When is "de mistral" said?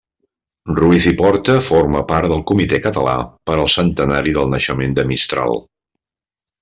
5.01-5.55